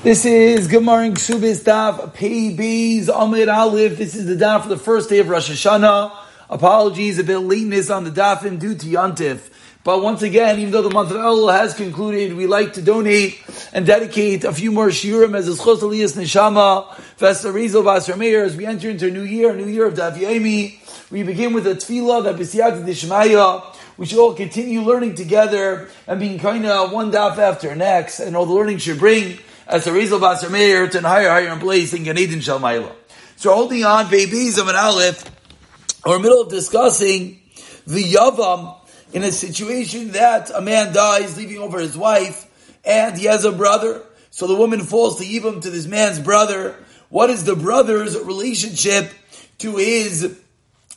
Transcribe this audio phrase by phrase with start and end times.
[0.00, 3.98] This is Gemara in Ksubis Daf Pei Beis Amid Aleph.
[3.98, 6.16] This is the daf for the first day of Rosh Hashanah.
[6.48, 9.50] Apologies a bit lateness on the daf dafim due to Yontif.
[9.82, 13.42] But once again, even though the month of Elul has concluded, we like to donate
[13.72, 18.66] and dedicate a few more shiurim as schos aliyas neshama, Festa Rizal Vasar as we
[18.66, 20.16] enter into a new year, a new year of Daf.
[21.10, 23.74] We begin with a tefillah that b'siyat dishmaya.
[23.96, 28.36] We should all continue learning together and being kind of one daf after next, and
[28.36, 31.92] all the learning should bring as a result of Basar Meir to higher, higher place
[31.92, 32.92] in Eden Shalmaila.
[33.36, 35.22] So holding on, babies of an Aleph,
[36.06, 37.42] we're middle of discussing
[37.86, 38.76] the Yavam
[39.12, 42.46] in a situation that a man dies, leaving over his wife,
[42.84, 44.02] and he has a brother.
[44.30, 46.74] So the woman falls to Yivam to this man's brother.
[47.10, 49.10] What is the brother's relationship
[49.58, 50.38] to his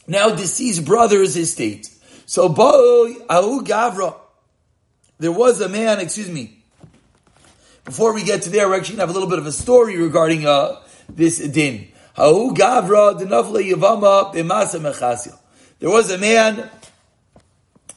[0.07, 1.90] now deceased brother's estate?
[2.26, 4.15] So, boy, Ahu Gavra,
[5.20, 6.60] there was a man, excuse me,
[7.84, 9.52] before we get to there, we're actually going to have a little bit of a
[9.52, 11.88] story regarding uh, this din.
[12.15, 12.34] There
[15.90, 16.70] was a man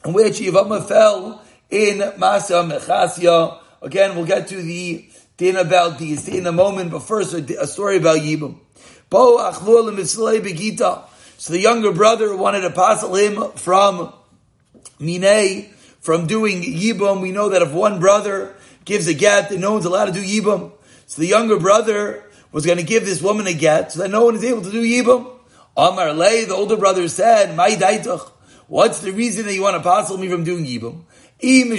[0.05, 3.59] in which Yavama fell in masa mechasya.
[3.81, 7.97] Again, we'll get to the din about these in a moment, but first a, story
[7.97, 8.57] about Yibam.
[11.37, 14.13] So the younger brother wanted to passel him from
[14.99, 17.21] Minei, from doing Yibam.
[17.21, 18.54] We know that if one brother
[18.85, 20.71] gives a get, and no one's allowed to do Yibam.
[21.07, 24.25] So the younger brother was going to give this woman a get, so that no
[24.25, 25.31] one is able to do Yibam.
[25.75, 28.31] Amar Lei, the older brother said, My daitach.
[28.67, 31.03] What's the reason that you want to passel me from doing Yibam?
[31.37, 31.77] If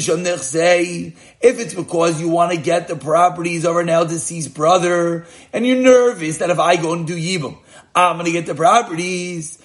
[1.40, 5.82] it's because you want to get the properties of our now deceased brother, and you're
[5.82, 7.58] nervous that if I go and do Yibam,
[7.94, 9.58] I'm going to get the properties.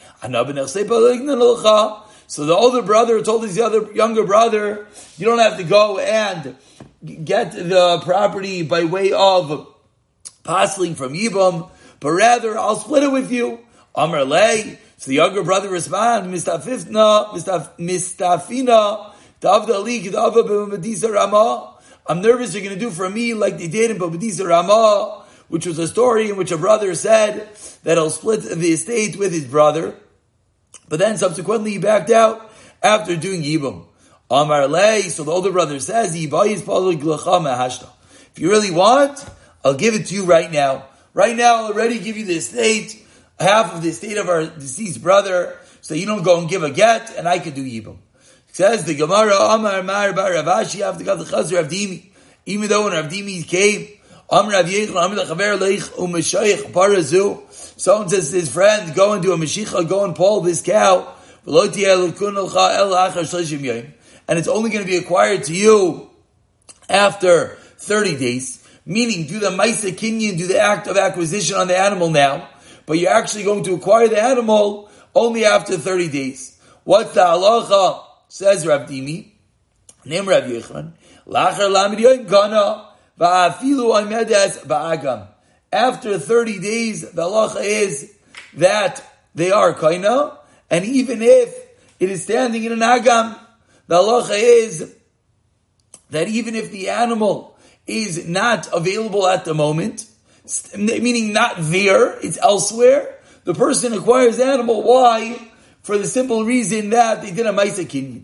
[2.28, 6.56] So the older brother told his other younger brother, you don't have to go and
[7.04, 9.68] get the property by way of
[10.44, 13.60] passing from Yibam, but rather I'll split it with you.
[13.96, 14.80] Amr lay.
[14.98, 17.32] So the younger brother responds, Mistafifna,
[17.80, 21.76] Mistafina, Davda Ali, Davda B'Medisa Rama.
[22.06, 25.66] I'm nervous you're going to do for me like they did in B'Medisa Rama, which
[25.66, 27.50] was a story in which a brother said
[27.84, 29.96] that he'll split the estate with his brother.
[30.88, 32.52] But then subsequently he backed out
[32.84, 33.86] after doing Yibam.
[34.32, 36.22] Amar Lei, so the older brother says, If
[38.40, 39.26] you really want,
[39.62, 40.86] I'll give it to you right now.
[41.14, 43.06] Right now, I'll already give you the estate,
[43.38, 46.70] half of the estate of our deceased brother, so you don't go and give a
[46.70, 47.98] get, and I could do Yibam.
[48.54, 52.06] Says the Gemara, Amar Mar Bar Rav Ashi, after got the Chazar of Dimi,
[52.46, 53.90] even though when Rav Dimi came,
[54.30, 59.22] Amr Rav Yechon, Amr Chaver Leich, Umeshayich, Parazu, someone says to his friend, go and
[59.22, 61.16] do a Mashicha, go and pull this cow,
[64.32, 66.10] and it's only going to be acquired to you
[66.90, 71.78] after 30 days, meaning do the Maisa Kinyan, do the act of acquisition on the
[71.78, 72.48] animal now,
[72.86, 76.58] but you're actually going to acquire the animal only after 30 days.
[76.86, 78.06] What's the halacha?
[78.30, 79.32] Says Rav Dimi,
[80.06, 80.94] name Rav Yechon,
[81.28, 82.88] Yoim Gana,
[83.20, 85.28] Va'afilu Aymedes Ba'agam.
[85.74, 88.16] After 30 days, the halacha is
[88.54, 89.04] that
[89.36, 90.38] they are kaina,
[90.70, 91.54] and even if
[92.00, 93.38] it is standing in an agam,
[93.92, 94.96] the halacha is
[96.12, 100.06] that even if the animal is not available at the moment,
[100.78, 104.82] meaning not there, it's elsewhere, the person acquires the animal.
[104.82, 105.46] Why?
[105.82, 108.24] For the simple reason that they did a Maisa.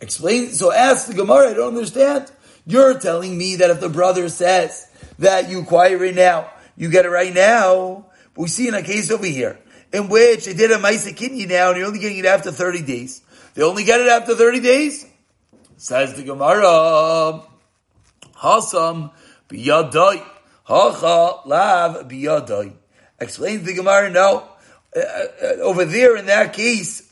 [0.00, 2.30] Explain, so ask the Gemara, I don't understand.
[2.64, 4.86] You're telling me that if the brother says
[5.18, 8.06] that you acquire it now, you get it right now.
[8.36, 9.58] We see in a case over here,
[9.92, 13.22] in which they did a Maisa now, and you're only getting it after 30 days.
[13.54, 15.06] They only get it after 30 days?
[15.76, 17.42] Says the Gemara,
[18.36, 19.10] Hasam
[19.48, 20.22] biyadai,
[20.64, 22.72] hacha lav biyadai.
[23.18, 24.48] Explains the Gemara, no.
[24.94, 27.10] Uh, uh, over there in that case,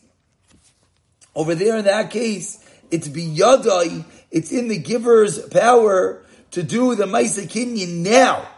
[1.35, 7.05] over there in that case, it's biyadai, it's in the giver's power to do the
[7.05, 8.49] Maisa Kinyan now.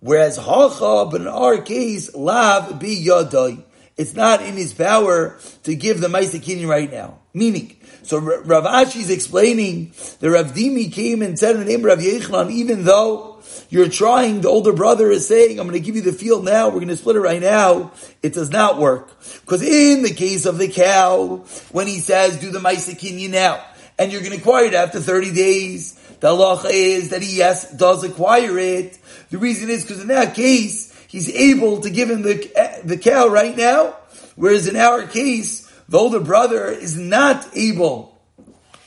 [0.00, 3.64] Whereas hacha, but in our case, lav biyadai.
[4.00, 7.18] It's not in his power to give the Maisa right now.
[7.34, 11.80] Meaning, so Rav Ashi is explaining the Rav Dimi came and said in the name
[11.80, 15.84] of Rav Yechlan, even though you're trying, the older brother is saying, I'm going to
[15.84, 17.92] give you the field now, we're going to split it right now,
[18.22, 19.20] it does not work.
[19.42, 23.62] Because in the case of the cow, when he says, do the Maisa now,
[23.98, 27.70] and you're going to acquire it after 30 days, the halacha is that he, yes,
[27.70, 28.98] does acquire it.
[29.28, 33.26] The reason is because in that case, he's able to give him the, the cow
[33.26, 33.96] right now,
[34.36, 38.16] whereas in our case, the older brother is not able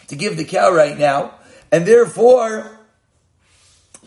[0.07, 1.35] to give the cow right now,
[1.69, 2.79] and therefore,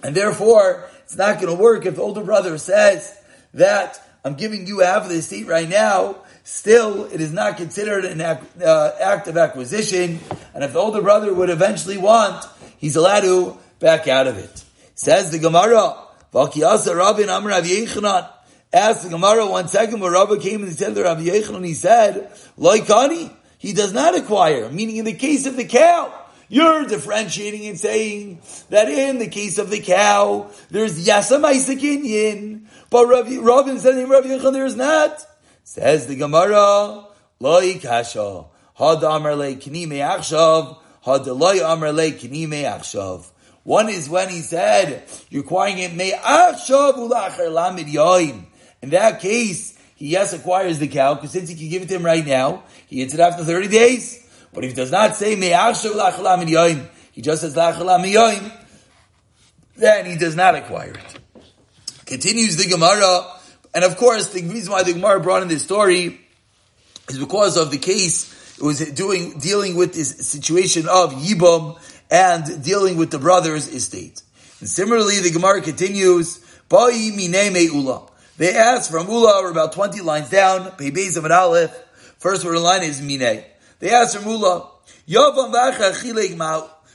[0.02, 3.14] and therefore, it's not going to work if the older brother says
[3.54, 8.06] that I'm giving you half of the estate right now, still it is not considered
[8.06, 10.20] an act, uh, act of acquisition.
[10.54, 12.44] And if the older brother would eventually want,
[12.78, 14.64] he's allowed to back out of it.
[14.94, 18.28] Says the Gemara, Vakiyasa Rabin Amr Rav Yechanan.
[18.73, 21.75] Asked the Gemara one second where Rabbi came and he said to Rav Yechanan, he
[21.75, 26.12] said, Loikani, he does not acquire, meaning in the case of the cow,
[26.49, 28.40] you're differentiating and saying
[28.70, 34.08] that in the case of the cow, there's Yasa Maisakinyin, but Rabbi, Rabbi said in
[34.08, 35.25] Rabbi Yechon there is not.
[35.64, 37.06] Says the Gemara,
[37.40, 38.44] Loi Kasha,
[38.75, 43.26] Had Amar Le Kini Me'achshav, Had Loi Amar Le Kini Me'achshav.
[43.66, 45.90] One is when he said, you're acquiring it.
[45.90, 45.98] In
[48.90, 52.06] that case, he yes acquires the cow, because since he can give it to him
[52.06, 54.24] right now, he gets it after 30 days.
[54.54, 55.40] But if he does not say he
[57.22, 57.54] just says
[59.76, 61.18] then he does not acquire it.
[62.06, 63.26] Continues the Gemara,
[63.74, 66.20] and of course, the reason why the Gemara brought in this story
[67.08, 71.76] is because of the case it was doing dealing with this situation of Yibam
[72.10, 74.22] and dealing with the brother's estate.
[74.60, 76.40] And similarly, the Gemara continues.
[78.38, 81.76] They asked from Ula, or about 20 lines down, of
[82.18, 83.44] first word in line is Mine.
[83.78, 84.70] They asked from Ula,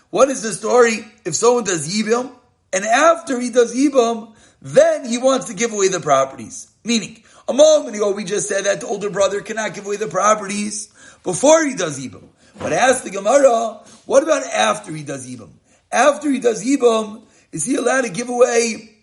[0.10, 2.32] What is the story if someone does Yibam,
[2.74, 6.72] and after he does Yibam, then he wants to give away the properties.
[6.84, 10.08] Meaning, a moment ago we just said that the older brother cannot give away the
[10.08, 10.94] properties
[11.24, 12.24] before he does Ibam.
[12.60, 13.80] But ask the Gemara,
[14.12, 15.52] what about after he does Ibam?
[15.90, 17.24] After he does Ibam,
[17.54, 18.94] is he allowed to give away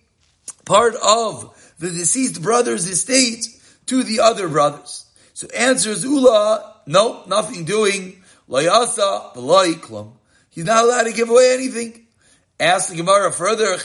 [0.67, 3.47] part of the deceased brother's estate
[3.87, 5.07] to the other brothers?
[5.33, 8.23] So answers Ula, no, nothing doing.
[8.51, 10.13] Layasa, klum.
[10.51, 12.07] He's not allowed to give away anything.
[12.61, 13.79] Ask the Gemara further.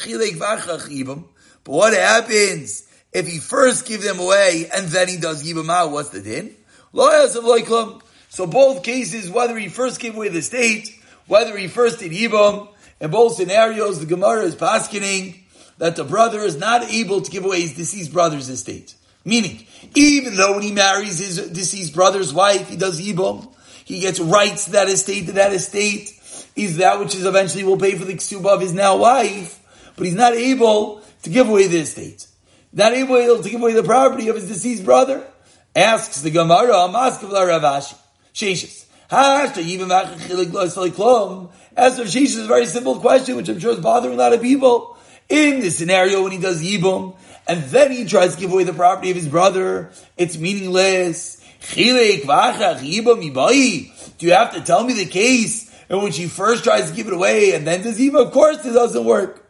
[1.63, 5.91] But what happens if he first gives them away and then he does give out?
[5.91, 6.53] What's the din?
[8.27, 12.69] So both cases, whether he first gave away the state, whether he first did Yibam,
[12.99, 15.39] in both scenarios, the Gemara is paskening
[15.77, 18.95] that the brother is not able to give away his deceased brother's estate.
[19.25, 19.65] Meaning,
[19.95, 23.53] even though when he marries his deceased brother's wife, he does Yibam,
[23.85, 26.19] he gets rights to that estate, to that estate
[26.55, 29.59] is that which is eventually will pay for the ksuba of his now wife,
[29.95, 32.27] but he's not able to give away the estate.
[32.71, 35.25] Not able to give away the property of his deceased brother.
[35.75, 37.95] Asks the Gemara, Maskavla Ravashi.
[38.33, 38.82] Sheshis.
[39.11, 39.65] As of
[42.07, 44.97] Sheshis is a very simple question, which I'm sure is bothering a lot of people.
[45.29, 47.15] In this scenario, when he does Yibum,
[47.47, 51.44] and then he tries to give away the property of his brother, it's meaningless.
[51.73, 51.95] Do you
[54.33, 57.53] have to tell me the case in which he first tries to give it away
[57.53, 58.25] and then does Yibum?
[58.27, 59.49] Of course it doesn't work.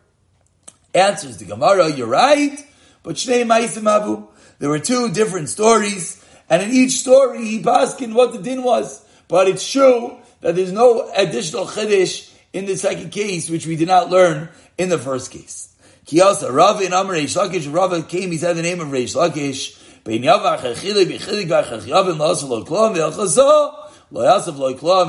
[0.93, 2.63] Answers the Gemara, you're right,
[3.01, 4.27] but Shnei Maisim Abu.
[4.59, 9.02] There were two different stories, and in each story he paskin what the din was.
[9.27, 13.87] But it's true that there's no additional chiddush in the second case, which we did
[13.87, 15.73] not learn in the first case.
[16.05, 19.79] Kiyasa, Rav in Amr Reish Lakish, Rav came, he said the name of Reish Lakish,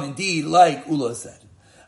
[0.04, 1.38] Indeed, like Ula said.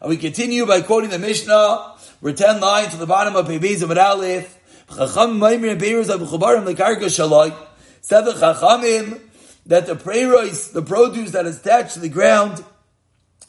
[0.00, 3.82] And we continue by quoting the Mishnah, we're 10 lines to the bottom of Pebez
[3.82, 4.58] of Aleph.
[4.88, 7.54] Chacham Maimir and Beiruz Chubarim Lekarka Shaloi.
[8.00, 9.20] Said Chachamim
[9.66, 12.64] that the preiros, the produce that is attached to the ground,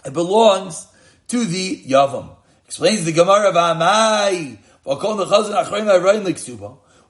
[0.05, 0.87] it belongs
[1.29, 2.29] to the Yavam.
[2.65, 4.57] Explains the Gemara of Amai.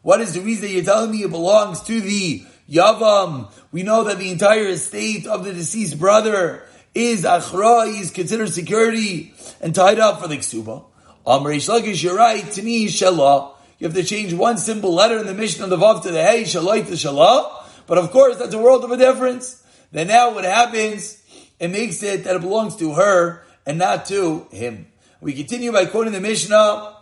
[0.01, 3.51] What is the reason you're telling me it belongs to the Yavam?
[3.71, 9.33] We know that the entire estate of the deceased brother is Achra, is considered security
[9.61, 10.85] and tied up for the Ksuba.
[11.25, 13.53] Amrish you're right, Tani Shalah.
[13.79, 16.23] You have to change one simple letter in the mission of the Vav to the
[16.23, 17.56] Hey, Shalai to Shalah.
[17.87, 19.63] But of course, that's a world of a difference.
[19.91, 21.21] Then now what happens,
[21.59, 24.87] it makes it that it belongs to her and not to him.
[25.21, 26.95] We continue by quoting the Mishnah,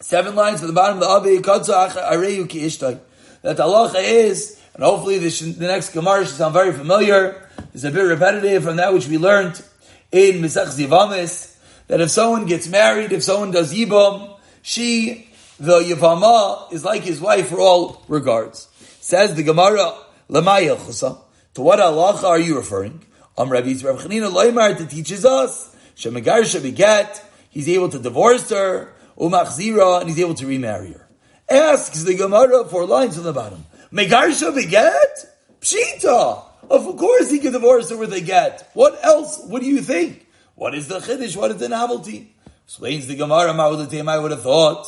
[0.00, 3.00] seven lines from the bottom of the Ishtai.
[3.42, 7.84] That the halacha is, and hopefully this, the next Gemara should sound very familiar, it's
[7.84, 9.62] a bit repetitive from that which we learned
[10.10, 11.56] in Misach Zivamis,
[11.88, 15.28] that if someone gets married, if someone does yibam, she,
[15.60, 18.68] the yavama, is like his wife for all regards.
[19.00, 19.92] Says the Gemara.
[20.28, 23.04] To what halacha are you referring?
[23.36, 27.20] Am Rabbi Chanina Loimar that teaches us Shemagar Shabigat.
[27.50, 31.08] He's able to divorce her, Umachzira, and he's able to remarry her.
[31.48, 33.66] Asks the Gemara four lines on the bottom.
[33.92, 35.26] Megar beget
[35.60, 36.42] Pshita.
[36.70, 38.70] Of course he can divorce her with a get.
[38.74, 39.40] What else?
[39.46, 40.26] What do you think?
[40.54, 41.36] What is the chiddush?
[41.36, 42.34] What is the novelty?
[42.64, 43.52] Explains the Gemara.
[43.52, 44.86] I would have thought.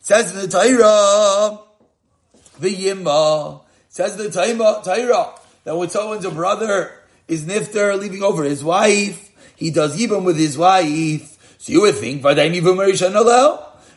[0.00, 1.60] Says in the Torah,
[2.60, 3.62] V'yimah.
[3.88, 5.34] Says the Torah
[5.64, 6.92] that when someone's a brother
[7.28, 11.56] is nifter leaving over his wife, he does yibam with his wife.
[11.58, 12.22] So you would think,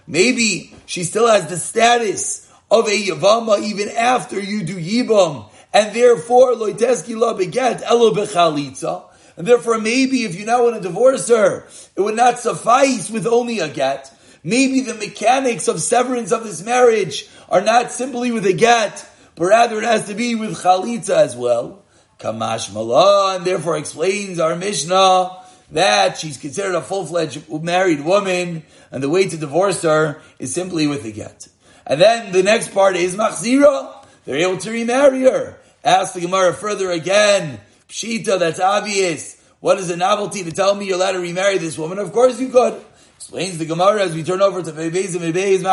[0.07, 5.95] maybe she still has the status of a yavama even after you do yibam, and
[5.95, 9.03] therefore loiteski la beget elo bechalitza.
[9.35, 13.27] And therefore, maybe if you now want to divorce her, it would not suffice with
[13.27, 14.11] only a get.
[14.47, 19.47] Maybe the mechanics of severance of this marriage are not simply with a get, but
[19.47, 21.83] rather it has to be with chalitza as well.
[22.17, 29.03] Kamash Mala, and therefore explains our Mishnah that she's considered a full-fledged married woman, and
[29.03, 31.49] the way to divorce her is simply with a get.
[31.85, 34.05] And then the next part is Machzira.
[34.23, 35.57] They're able to remarry her.
[35.83, 37.59] Ask the Gemara further again.
[37.89, 39.36] Pshita, that's obvious.
[39.59, 41.97] What is the novelty to tell me you're allowed to remarry this woman?
[41.97, 42.79] Of course you could.
[43.15, 45.65] Explains the Gemara as we turn over to Bebeis and Bebeis,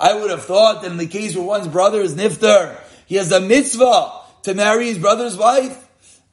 [0.00, 3.30] I would have thought that in the case where one's brother is nifter, he has
[3.30, 4.10] a mitzvah
[4.42, 5.86] to marry his brother's wife.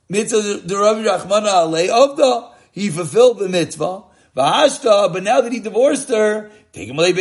[0.09, 2.53] Mitzvah the Rabbi Rachmana Alei Avda.
[2.71, 4.03] He fulfilled the mitzvah.
[4.33, 7.13] But now that he divorced her, take him away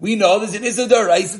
[0.00, 0.88] We know there's an Issa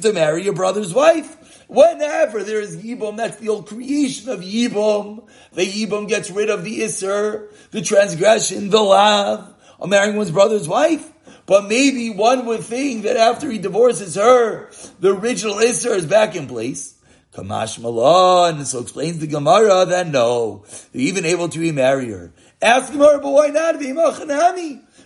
[0.02, 1.36] to marry your brother's wife.
[1.70, 5.28] Whenever there is Yibum, that's the old creation of Yibum.
[5.52, 10.66] The Yibum gets rid of the Isser, the transgression, the love of marrying one's brother's
[10.66, 11.08] wife.
[11.46, 16.34] But maybe one would think that after he divorces her, the original Isser is back
[16.34, 16.96] in place.
[17.32, 22.32] Kamash Malon, so explains the Gemara that no, they're even able to remarry her.
[22.60, 23.74] Ask Gemara, but why not?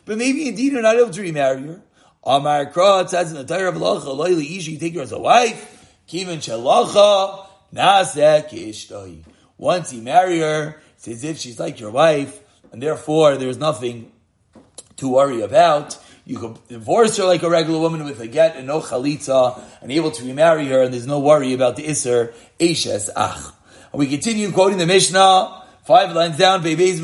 [0.06, 1.82] But maybe indeed you're not able to remarry her.
[2.24, 5.72] Amar Kra, says in the Torah of Allah, Loyli Ishi, take her as a wife.
[6.08, 9.24] Kivin shalacha naseh
[9.56, 12.40] Once you marry her, it's as if she's like your wife,
[12.72, 14.12] and therefore there's nothing
[14.96, 15.98] to worry about.
[16.26, 19.92] You can divorce her like a regular woman with a get and no chalitza, and
[19.92, 23.52] able to remarry her, and there's no worry about the iser eshes ach.
[23.92, 27.00] And we continue quoting the Mishnah, five lines down, There's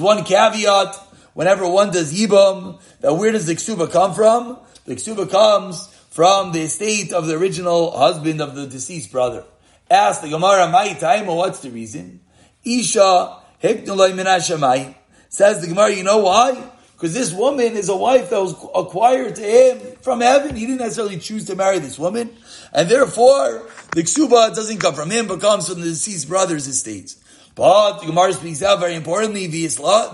[0.00, 0.96] one caveat
[1.34, 4.58] whenever one does yibam, that where does the ksuba come from?
[4.90, 9.44] The ksuba comes from the estate of the original husband of the deceased brother.
[9.88, 12.18] Ask the Gemara, "My time, what's the reason?"
[12.64, 14.96] Isha heknulay minashamay.
[15.28, 16.60] Says the Gemara, you know why?
[16.96, 20.56] Because this woman is a wife that was acquired to him from heaven.
[20.56, 22.30] He didn't necessarily choose to marry this woman.
[22.72, 27.14] And therefore, the ksuba doesn't come from him, but comes from the deceased brother's estate.
[27.54, 30.12] But the Gemara speaks out very importantly, v'lesla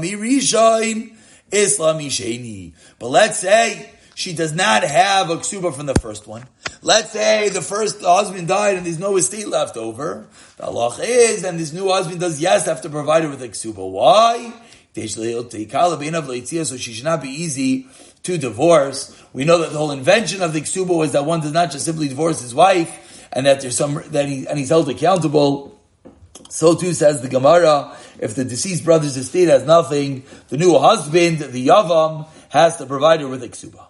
[0.00, 1.12] mi rishain,
[1.52, 2.72] sheni.
[2.98, 3.90] But let's say
[4.20, 6.46] she does not have a ksuba from the first one.
[6.82, 10.26] Let's say the first husband died and there's no estate left over.
[10.58, 13.48] The Allah is, and this new husband does yes have to provide her with a
[13.48, 13.90] ksuba.
[13.90, 14.52] Why?
[14.94, 17.86] So she should not be easy
[18.24, 19.16] to divorce.
[19.32, 21.86] We know that the whole invention of the ksuba was that one does not just
[21.86, 25.80] simply divorce his wife, and that there's some that he and he's held accountable.
[26.50, 31.38] So too says the Gemara, if the deceased brother's estate has nothing, the new husband,
[31.38, 33.86] the Yavam, has to provide her with a ksuba.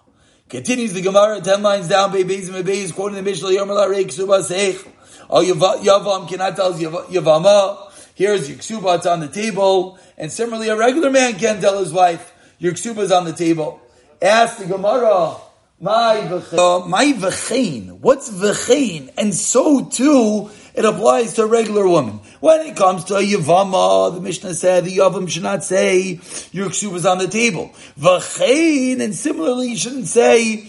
[0.51, 4.41] Continues the Gemara, ten lines down, Bebeis and Bebeis, quoting the Mishnah, Yomer Larei Ksuba
[4.41, 4.85] Seich.
[5.29, 7.89] Oh, Yavam cannot tell Yavama.
[8.15, 9.97] Here's your ksuba, it's on the table.
[10.17, 13.79] And similarly, a regular man can't tell his wife, your ksuba is on the table.
[14.21, 15.37] Ask the Gemara,
[15.79, 17.99] my oh, v'chein.
[18.01, 19.09] What's v'chein?
[19.17, 22.19] And so too, it applies to a regular woman.
[22.39, 26.19] When it comes to a Yavama, the Mishnah said the Yavam should not say
[26.51, 27.71] your ksuba is on the table.
[27.99, 30.67] V'chein, and similarly, you shouldn't say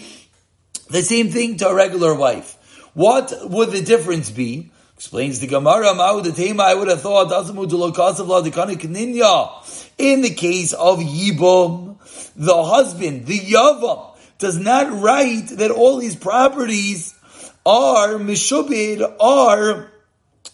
[0.89, 2.57] the same thing to a regular wife.
[2.93, 4.71] What would the difference be?
[4.95, 6.25] Explains the Gemara, I would
[6.87, 7.31] have thought,
[9.97, 11.97] in the case of Yibum,
[12.35, 17.13] the husband, the Yavam, does not write that all his properties
[17.65, 19.91] are Mishubid, are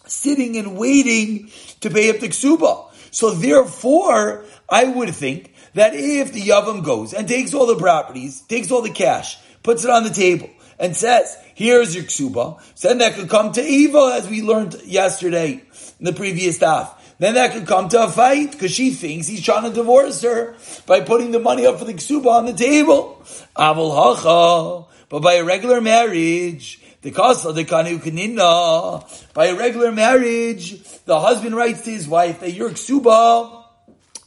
[0.06, 1.50] sitting and waiting
[1.80, 2.86] to pay up the ksuba.
[3.10, 8.40] So therefore, I would think that if the Yavam goes and takes all the properties,
[8.42, 10.48] takes all the cash, puts it on the table,
[10.78, 15.62] and says, here's your ksuba, then that could come to evil, as we learned yesterday
[15.98, 16.96] in the previous staff.
[17.18, 20.56] Then that could come to a fight because she thinks he's trying to divorce her
[20.86, 23.20] by putting the money up for the ksuba on the table.
[23.56, 24.86] Avol hacha.
[25.10, 29.32] But by a regular marriage, the kasa the kanina.
[29.32, 33.64] By a regular marriage, the husband writes to his wife that your ksuba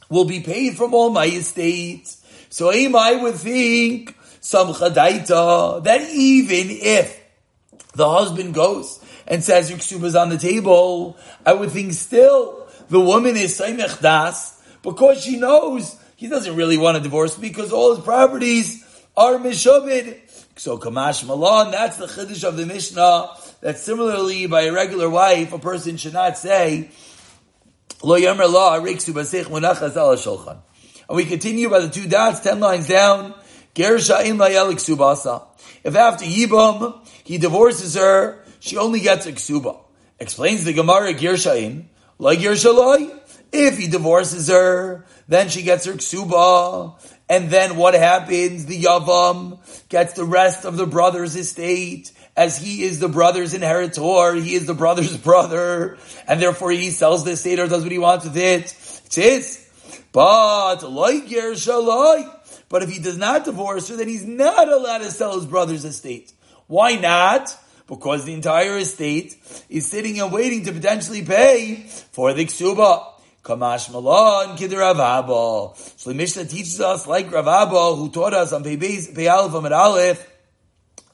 [0.08, 2.14] will be paid from all my estate.
[2.50, 7.20] So I would think some chadaita that even if
[7.94, 11.16] the husband goes and says your ksuba is on the table,
[11.46, 16.76] I would think still the woman is Saimech Das because she knows he doesn't really
[16.76, 18.84] want to divorce because all his properties
[19.16, 20.23] are Mishobid.
[20.56, 23.30] So Kamash malon, that's the Chiddush of the Mishnah,
[23.60, 26.90] that similarly by a regular wife, a person should not say,
[28.02, 30.58] Lo Yomer La, Riksu Basech Munachas Ala Shulchan.
[31.08, 33.34] And we continue by the two dots, ten lines down,
[33.74, 35.44] Gersha in Layelik Subasa.
[35.82, 39.80] If after Yibam, he divorces her, she only gets a ksuba.
[40.18, 41.86] Explains the Gemara Girshain,
[42.18, 43.20] like Girshaloi.
[43.52, 48.66] If he divorces her, then she gets her ksuba, and then what happens?
[48.66, 54.34] The Yavam gets the rest of the brother's estate, as he is the brother's inheritor,
[54.34, 57.98] he is the brother's brother, and therefore he sells the estate or does what he
[57.98, 58.64] wants with it.
[59.06, 59.60] It's his.
[60.12, 62.30] But like Gershaloi,
[62.68, 65.84] but if he does not divorce her, then he's not allowed to sell his brother's
[65.84, 66.32] estate.
[66.66, 67.56] Why not?
[67.86, 69.36] because the entire estate
[69.68, 73.13] is sitting and waiting to potentially pay for the ksuba.
[73.44, 78.64] Kamash Malon Kid Rav So the Mishnah teaches us, like Rav who taught us on
[78.64, 80.26] Pei Aleph Amid Aleph,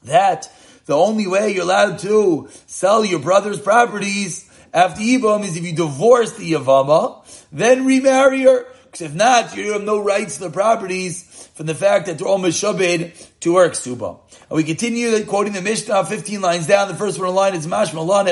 [0.03, 0.49] that
[0.85, 5.75] the only way you're allowed to sell your brother's properties after Yibam is if you
[5.75, 7.21] divorce the Yavama,
[7.51, 8.65] then remarry her.
[8.91, 12.27] Because if not, you have no rights to the properties from the fact that they're
[12.27, 14.19] all mishabed to her ksuba.
[14.49, 16.89] And we continue quoting the Mishnah 15 lines down.
[16.89, 18.25] The first one in line is Mashma Allah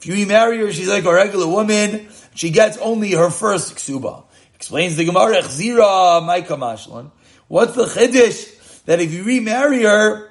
[0.00, 2.08] If you remarry her, she's like a regular woman.
[2.34, 4.24] She gets only her first ksuba.
[4.56, 7.12] Explains the Gemara, Echzira, Maika Mashlan.
[7.46, 10.28] What's the chiddush that if you remarry her,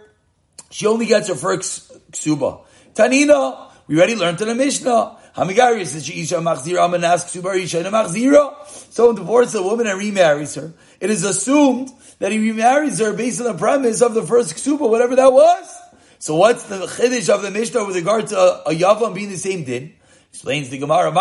[0.71, 2.65] she only gets her first ksuba?
[2.95, 5.19] Tanina, we already learned in the Mishnah.
[5.35, 8.55] Hamigari says isha machzira and asks Subar isha machzira.
[8.91, 10.73] Someone divorces a woman and remarries her.
[11.01, 11.89] It is assumed
[12.19, 15.81] that he remarries her based on the premise of the first ksuba, whatever that was.
[16.19, 19.37] So what's the chiddush of the Mishnah with regard to a, a yavam being the
[19.37, 19.93] same din?
[20.31, 21.11] Explains the Gemara.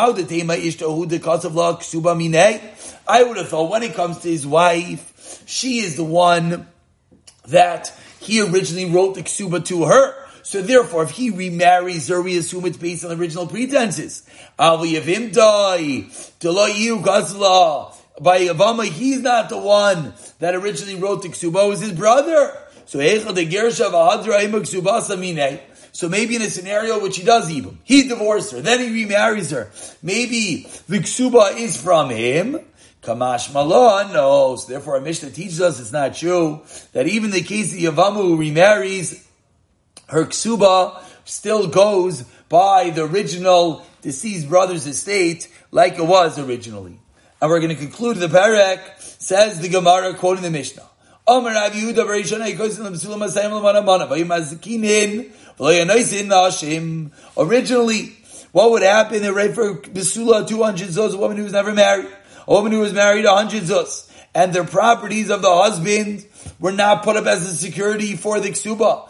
[3.06, 6.68] I would have thought when it comes to his wife, she is the one
[7.48, 10.23] that he originally wrote the ksuba to her.
[10.44, 14.24] So therefore, if he remarries her, we assume it's based on original pretenses.
[14.56, 14.76] By
[18.46, 22.56] Avama, he's not the one that originally wrote the Ksuba, it was his brother.
[22.86, 23.00] So.
[25.92, 29.50] So maybe in a scenario which he does even, he divorced her, then he remarries
[29.52, 29.70] her.
[30.02, 32.58] Maybe the ksuba is from him.
[33.00, 34.56] Kamash Malon, no.
[34.56, 38.16] So therefore, our Mishnah teaches us it's not true that even the case of Yavamu
[38.16, 39.24] who remarries,
[40.08, 46.98] her ksuba still goes by the original deceased brother's estate like it was originally.
[47.40, 50.88] And we're going to conclude the parak, says the Gemara quoting the Mishnah.
[57.36, 58.12] Originally,
[58.52, 59.22] what would happen?
[59.22, 62.06] They write for Besula 200 zuz, a woman who was never married,
[62.46, 66.26] a woman who was married 100 zuz, and their properties of the husband
[66.58, 69.08] were not put up as a security for the ksuba.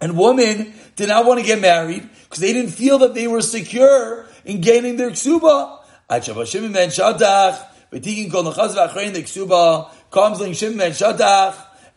[0.00, 3.40] And women did not want to get married because they didn't feel that they were
[3.40, 5.78] secure in gaining their ksuba.
[6.10, 7.64] Shimon ben Shatach,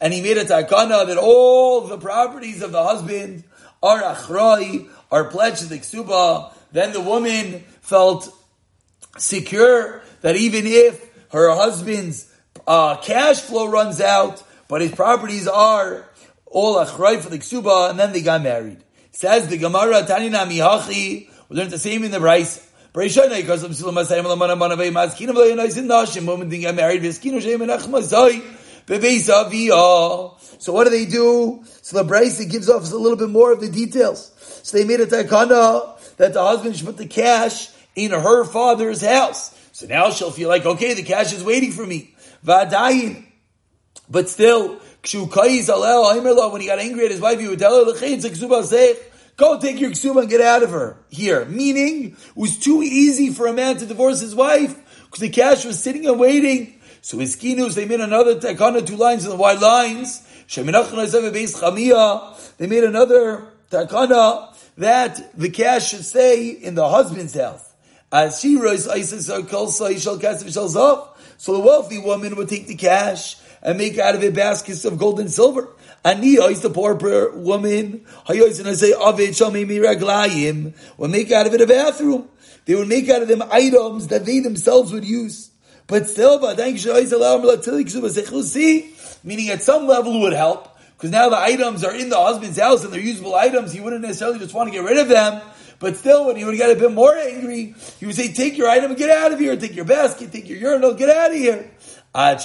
[0.01, 3.43] and he made a takana that all the properties of the husband
[3.83, 6.53] are achrai, are pledged to the ksuba.
[6.71, 8.29] Then the woman felt
[9.17, 12.31] secure that even if her husband's
[12.67, 16.10] uh, cash flow runs out, but his properties are
[16.45, 18.84] all achray for the ksuba, and then they got married.
[19.12, 22.67] Says the Gemara, Tanina mihachi, we learned the same in the Bryce.
[22.93, 22.99] So
[30.73, 31.63] what do they do?
[31.81, 34.31] So the Bryce gives us a little bit more of the details.
[34.63, 39.01] So they made a takana that the husband should put the cash in her father's
[39.01, 39.57] house.
[39.81, 42.13] So now she'll feel like, okay, the cash is waiting for me.
[42.45, 43.25] Vadayin.
[44.07, 44.79] But still, when
[45.41, 47.91] he got angry at his wife, he would tell her,
[49.37, 51.45] Go take your ksuba and get out of her here.
[51.45, 55.65] Meaning, it was too easy for a man to divorce his wife because the cash
[55.65, 56.79] was sitting and waiting.
[57.01, 60.21] So his kinus, they made another takana, two lines in the white lines.
[60.55, 60.61] They
[62.67, 67.70] made another takana that the cash should stay in the husband's house.
[68.12, 68.28] So
[71.54, 75.19] the wealthy woman would take the cash and make out of it baskets of gold
[75.19, 75.69] and silver.
[76.04, 76.95] Ani is the poor
[77.36, 78.06] woman.
[80.97, 82.28] Would make out of it a bathroom.
[82.65, 85.52] They would make out of them items that they themselves would use.
[85.88, 86.39] But still,
[89.24, 92.60] meaning at some level it would help, because now the items are in the husband's
[92.60, 93.71] house and they're usable items.
[93.71, 95.41] He wouldn't necessarily just want to get rid of them,
[95.81, 98.69] But still, when he would get a bit more angry, he would say, take your
[98.69, 99.57] item and get out of here.
[99.57, 101.71] Take your basket, take your urinal, get out of here.
[102.13, 102.39] And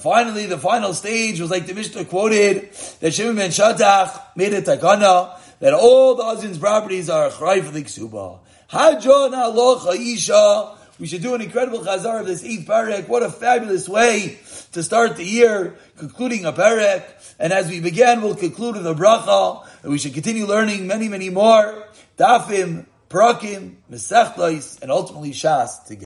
[0.00, 4.60] finally, the final stage was like the Mishnah quoted that Shimon ben Shatach made a
[4.60, 8.40] takana that all the husband's properties are chay for the ksuba.
[9.94, 10.76] Isha.
[10.98, 13.08] We should do an incredible chazar of this eighth parak.
[13.08, 14.38] What a fabulous way
[14.74, 17.04] to start the year, concluding a parak.
[17.38, 19.66] And as we begin, we'll conclude with a bracha.
[19.82, 21.88] And we should continue learning many, many more.
[22.18, 26.02] Dafim, prakim, mesechtais, and ultimately shas together.